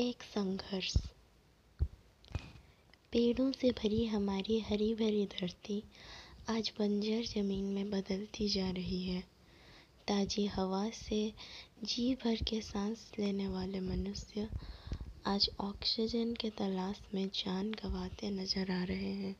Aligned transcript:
एक 0.00 0.22
संघर्ष। 0.22 0.92
पेड़ों 3.12 3.50
से 3.52 3.70
भरी 3.70 4.04
हमारी 4.06 4.58
हरी 4.60 4.92
भरी 4.94 5.24
धरती 5.26 5.82
आज 6.48 6.70
बंजर 6.78 7.22
ज़मीन 7.24 7.64
में 7.64 7.90
बदलती 7.90 8.48
जा 8.48 8.68
रही 8.70 9.02
है। 9.04 9.20
ताज़ी 10.08 10.46
हवा 10.46 10.88
से 10.90 11.32
जी 11.84 12.14
भर 12.14 12.42
के 12.42 12.60
सांस 12.60 13.10
लेने 13.18 13.48
वाले 13.48 13.80
मनुष्य 13.80 14.48
आज 15.26 15.48
ऑक्सीजन 15.60 16.34
के 16.34 16.50
तलाश 16.50 17.00
में 17.14 17.26
जान 17.34 17.72
गंवाते 17.72 18.30
नज़र 18.30 18.70
आ 18.72 18.82
रहे 18.84 19.12
हैं। 19.14 19.34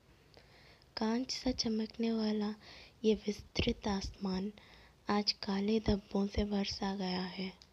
कांच 0.96 1.30
सा 1.30 1.50
चमकने 1.50 2.12
वाला 2.12 2.54
ये 3.04 3.14
विस्तृत 3.26 3.88
आसमान 3.88 4.52
आज 5.10 5.32
काले 5.32 5.78
धब्बों 5.80 6.26
से 6.26 6.44
बरसा 6.44 6.94
गया 6.96 7.22
है। 7.30 7.65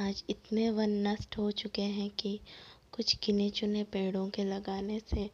आज 0.00 0.22
इतने 0.30 0.68
वन 0.70 0.90
नष्ट 1.06 1.36
हो 1.38 1.50
चुके 1.50 1.82
हैं 1.82 2.08
कि 2.10 2.40
कुछ 2.92 3.14
गिने 3.16 3.48
चुने 3.50 3.82
पेड़ों 3.84 4.28
के 4.28 4.42
लगाने 4.44 4.98
से 5.00 5.28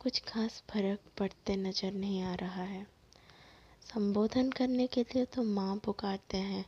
कुछ 0.00 0.18
खास 0.20 0.62
फ़र्क 0.70 0.98
पड़ते 1.18 1.54
नज़र 1.56 1.92
नहीं 1.92 2.20
आ 2.22 2.34
रहा 2.34 2.62
है। 2.62 2.86
संबोधन 3.94 4.50
करने 4.50 4.86
के 4.86 5.02
लिए 5.02 5.24
तो 5.24 5.42
माँ 5.42 5.76
पुकारते 5.76 6.38
हैं, 6.38 6.64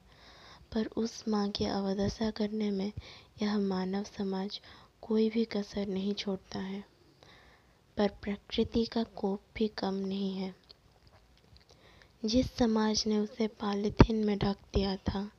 पर 0.72 0.86
उस 0.96 1.22
माँ 1.28 1.48
की 1.48 1.64
अवदशा 1.64 2.30
करने 2.30 2.70
में 2.70 2.92
यह 3.42 3.58
मानव 3.58 4.04
समाज 4.04 4.60
कोई 5.02 5.28
भी 5.30 5.44
कसर 5.44 5.86
नहीं 5.86 6.14
छोड़ता 6.14 6.58
है, 6.58 6.82
पर 7.96 8.08
प्रकृति 8.22 8.84
का 8.84 9.02
कोप 9.02 9.42
भी 9.56 9.68
कम 9.68 9.94
नहीं 9.96 10.32
है। 10.34 10.54
जिस 12.24 12.52
समाज 12.56 13.04
ने 13.06 13.18
उसे 13.18 13.46
पॉलीथीन 13.60 14.24
में 14.24 14.36
ढक 14.38 14.56
दिया 14.74 14.96
था, 14.96 15.30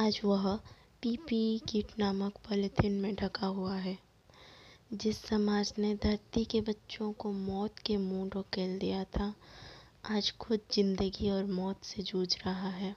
आज 0.00 0.20
वह 0.24 0.58
पीपीई 1.06 1.58
किट 1.58 1.86
नामक 1.98 2.36
पॉलीथीन 2.36 2.92
में 2.92 3.14
ढका 3.14 3.46
हुआ 3.46 3.74
है, 3.76 3.98
जिस 4.92 5.16
समाज 5.16 5.72
ने 5.78 5.94
धरती 5.94 6.44
के 6.44 6.60
बच्चों 6.60 7.12
को 7.12 7.32
मौत 7.32 7.78
के 7.78 7.96
मुँह 7.96 8.28
ढकेल 8.28 8.78
दिया 8.78 9.04
था, 9.04 9.34
आज 10.10 10.30
खुद 10.30 10.60
ज़िंदगी 10.72 11.30
और 11.30 11.44
मौत 11.44 11.84
से 11.84 12.02
जूझ 12.02 12.36
रहा 12.46 12.68
है। 12.68 12.96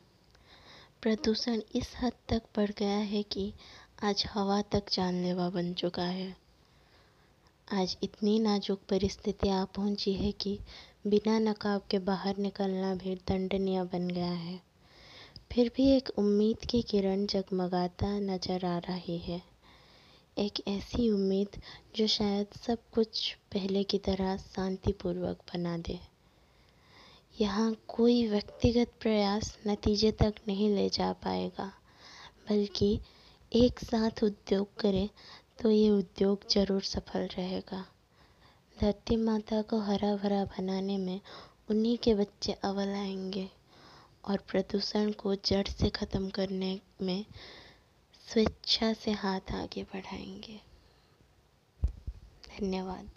प्रदूषण 1.02 1.62
इस 1.76 1.94
हद 2.02 2.14
तक 2.30 2.42
बढ़ 2.56 2.72
गया 2.72 2.98
है 2.98 3.24
कि 3.24 3.54
आज 4.04 4.24
हवा 4.30 4.62
तक 4.62 4.84
जानलेवा 4.92 5.50
बन 5.50 5.74
चुका 5.74 6.04
है। 6.04 6.36
आज 7.74 7.98
इतनी 8.04 8.40
नाजुक 8.40 8.80
परिस्थितियाँ 8.90 9.66
पहुँची 9.76 10.14
है 10.14 10.32
कि 10.32 10.60
बिना 11.08 11.40
नकाब 11.40 11.82
के 11.92 12.00
बाहर 12.00 12.38
निकलना 12.38 12.96
भी 12.96 13.16
दंडनीय 13.16 13.84
बन 13.84 14.08
गया 14.08 14.32
है। 14.32 14.69
फिर 15.52 15.72
भी 15.76 15.86
एक 15.92 16.10
उम्मीद 16.18 16.66
की 16.70 16.82
किरण 16.82 17.26
जगमगाता 17.26 18.08
नज़र 18.20 18.66
आ 18.66 18.78
रही 18.80 19.18
है। 19.18 19.42
एक 20.38 20.62
ऐसी 20.68 21.10
उम्मीद 21.12 21.60
जो 21.96 22.08
शायद 22.08 22.54
सब 22.58 22.78
कुछ 22.94 23.34
पहले 23.54 23.84
की 23.84 23.98
तरह 23.98 24.36
शांतिपूर्वक 24.38 25.42
बना 25.54 25.78
दे। 25.78 26.00
यहाँ 27.36 27.76
कोई 27.88 28.26
व्यक्तिगत 28.28 28.92
प्रयास 29.02 29.58
नतीजे 29.68 30.12
तक 30.22 30.34
नहीं 30.48 30.70
ले 30.70 30.88
जा 30.90 31.12
पाएगा, 31.24 31.72
बल्कि 32.50 33.00
एक 33.52 33.80
साथ 33.80 34.24
उद्योग 34.24 34.76
करें 34.80 35.10
तो 35.62 35.72
ये 35.72 35.90
उद्योग 35.90 36.50
ज़रूर 36.52 36.82
सफल 36.86 37.28
रहेगा। 37.38 37.86
धरती 38.78 39.16
माता 39.18 39.62
को 39.62 39.80
हरा 39.82 40.16
भरा 40.16 40.44
बनाने 40.48 40.98
में 40.98 41.20
उन्हीं 41.70 41.98
के 41.98 42.14
बच्चे 42.16 42.52
अव्वल 42.54 42.94
आएँगे। 42.96 43.50
और 44.26 44.38
प्रदूषण 44.38 45.12
को 45.12 45.36
जड़ 45.36 45.68
से 45.68 45.90
ख़त्म 45.90 46.30
करने 46.30 46.80
में 47.02 47.26
स्वेच्छा 48.28 48.94
से 48.94 49.12
हाथ 49.12 49.52
आगे 49.52 49.84
बढ़ाएँगे। 49.84 50.60
धन्यवाद। 52.50 53.10